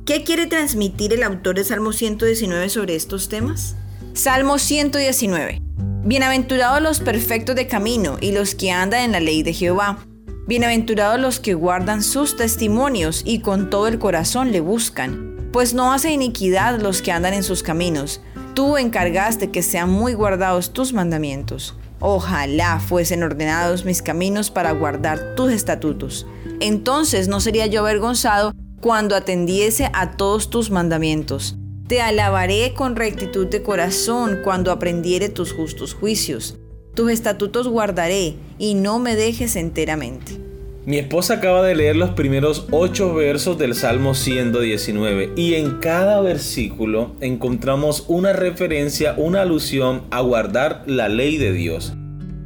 ¿Qué 0.06 0.24
quiere 0.24 0.48
transmitir 0.48 1.13
el 1.13 1.24
autor 1.24 1.56
de 1.56 1.63
Salmo 1.63 1.94
119 1.94 2.70
sobre 2.70 2.96
estos 2.96 3.30
temas? 3.30 3.75
Salmo 4.13 4.58
119. 4.58 5.62
Bienaventurados 6.03 6.81
los 6.81 7.00
perfectos 7.00 7.55
de 7.55 7.67
camino 7.67 8.17
y 8.20 8.31
los 8.31 8.55
que 8.55 8.72
andan 8.72 9.01
en 9.01 9.12
la 9.12 9.20
ley 9.20 9.43
de 9.43 9.53
Jehová. 9.53 10.00
Bienaventurados 10.48 11.20
los 11.20 11.39
que 11.39 11.53
guardan 11.53 12.01
sus 12.01 12.36
testimonios 12.36 13.22
y 13.24 13.41
con 13.41 13.70
todo 13.70 13.88
el 13.88 14.00
corazón 14.00 14.51
le 14.51 14.62
buscan, 14.62 15.38
pues 15.53 15.75
no 15.75 15.93
hace 15.93 16.12
iniquidad 16.12 16.81
los 16.81 17.03
que 17.03 17.12
andan 17.12 17.36
en 17.36 17.43
sus 17.43 17.62
caminos. 17.62 18.20
Tú 18.55 18.77
encargaste 18.77 19.51
que 19.51 19.62
sean 19.62 19.91
muy 19.91 20.15
guardados 20.15 20.74
tus 20.74 20.91
mandamientos. 20.91 21.77
Ojalá 22.00 22.79
fuesen 22.79 23.22
ordenados 23.22 23.86
mis 23.86 24.01
caminos 24.01 24.50
para 24.50 24.72
guardar 24.72 25.36
tus 25.36 25.51
estatutos. 25.51 26.25
Entonces 26.60 27.27
no 27.27 27.39
sería 27.39 27.67
yo 27.67 27.81
avergonzado 27.81 28.53
cuando 28.81 29.15
atendiese 29.15 29.91
a 29.93 30.10
todos 30.17 30.50
tus 30.50 30.72
mandamientos. 30.72 31.58
Te 31.91 32.00
alabaré 32.00 32.71
con 32.74 32.95
rectitud 32.95 33.48
de 33.48 33.63
corazón 33.63 34.39
cuando 34.45 34.71
aprendiere 34.71 35.27
tus 35.27 35.51
justos 35.51 35.93
juicios. 35.93 36.57
Tus 36.95 37.12
estatutos 37.12 37.67
guardaré 37.67 38.36
y 38.57 38.75
no 38.75 38.98
me 38.98 39.17
dejes 39.17 39.57
enteramente. 39.57 40.38
Mi 40.86 41.00
esposa 41.00 41.33
acaba 41.33 41.62
de 41.63 41.75
leer 41.75 41.98
los 41.98 42.12
primeros 42.12 42.65
ocho 42.71 43.13
versos 43.13 43.57
del 43.57 43.75
Salmo 43.75 44.15
119 44.15 45.33
y 45.36 45.55
en 45.55 45.79
cada 45.79 46.21
versículo 46.21 47.12
encontramos 47.19 48.05
una 48.07 48.31
referencia, 48.31 49.13
una 49.17 49.41
alusión 49.41 50.03
a 50.12 50.21
guardar 50.21 50.83
la 50.86 51.10
ley 51.10 51.38
de 51.38 51.51
Dios. 51.51 51.91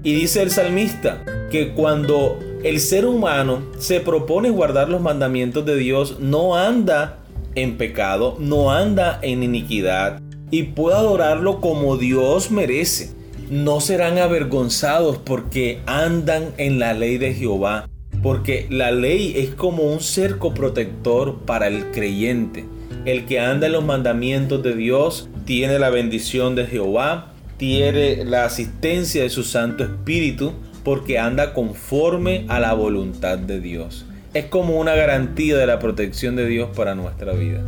Y 0.01 0.15
dice 0.15 0.41
el 0.41 0.49
salmista 0.49 1.23
que 1.51 1.71
cuando 1.73 2.39
el 2.63 2.79
ser 2.79 3.05
humano 3.05 3.61
se 3.77 3.99
propone 3.99 4.49
guardar 4.49 4.89
los 4.89 5.01
mandamientos 5.01 5.63
de 5.67 5.75
Dios, 5.75 6.19
no 6.19 6.55
anda 6.57 7.19
en 7.55 7.77
pecado, 7.77 8.38
no 8.39 8.71
anda 8.71 9.19
en 9.21 9.43
iniquidad 9.43 10.21
y 10.51 10.63
puede 10.63 10.97
adorarlo 10.97 11.59
como 11.59 11.97
Dios 11.97 12.51
merece 12.51 13.15
no 13.50 13.79
serán 13.79 14.17
avergonzados 14.17 15.17
porque 15.17 15.79
andan 15.85 16.53
en 16.57 16.79
la 16.79 16.93
ley 16.93 17.17
de 17.17 17.33
Jehová, 17.33 17.88
porque 18.24 18.67
la 18.69 18.91
ley 18.91 19.33
es 19.35 19.51
como 19.51 19.83
un 19.83 20.00
cerco 20.00 20.53
protector 20.53 21.41
para 21.45 21.67
el 21.67 21.91
creyente. 21.91 22.65
El 23.05 23.25
que 23.25 23.39
anda 23.39 23.67
en 23.67 23.74
los 23.74 23.85
mandamientos 23.85 24.63
de 24.63 24.75
Dios 24.75 25.29
tiene 25.45 25.77
la 25.77 25.91
bendición 25.91 26.55
de 26.55 26.65
Jehová, 26.65 27.33
tiene 27.57 28.25
la 28.25 28.45
asistencia 28.45 29.21
de 29.21 29.29
su 29.29 29.43
Santo 29.43 29.83
Espíritu, 29.83 30.53
porque 30.83 31.19
anda 31.19 31.53
conforme 31.53 32.45
a 32.47 32.59
la 32.59 32.74
voluntad 32.74 33.38
de 33.38 33.59
Dios. 33.59 34.05
Es 34.36 34.48
como 34.48 34.77
una 34.77 34.96
garantía 34.96 35.56
de 35.56 35.65
la 35.65 35.80
protección 35.80 36.36
de 36.36 36.46
Dios 36.46 36.70
para 36.75 36.94
nuestra 36.94 37.32
vida. 37.32 37.62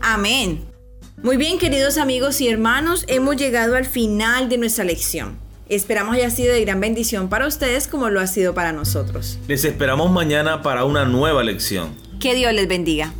Amén. 0.00 0.64
Muy 1.22 1.36
bien, 1.36 1.58
queridos 1.58 1.98
amigos 1.98 2.40
y 2.40 2.48
hermanos, 2.48 3.04
hemos 3.08 3.36
llegado 3.36 3.76
al 3.76 3.84
final 3.84 4.48
de 4.48 4.56
nuestra 4.56 4.84
lección. 4.84 5.36
Esperamos 5.68 6.14
haya 6.14 6.30
sido 6.30 6.54
de 6.54 6.62
gran 6.62 6.80
bendición 6.80 7.28
para 7.28 7.46
ustedes 7.46 7.88
como 7.88 8.08
lo 8.08 8.20
ha 8.20 8.26
sido 8.26 8.54
para 8.54 8.72
nosotros. 8.72 9.38
Les 9.48 9.66
esperamos 9.66 10.10
mañana 10.10 10.62
para 10.62 10.86
una 10.86 11.04
nueva 11.04 11.44
lección. 11.44 11.94
Que 12.20 12.34
Dios 12.34 12.54
les 12.54 12.68
bendiga. 12.68 13.12